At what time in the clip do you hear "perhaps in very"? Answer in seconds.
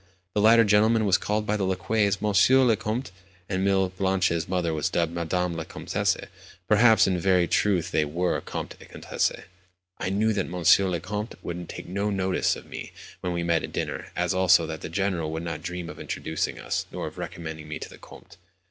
6.67-7.47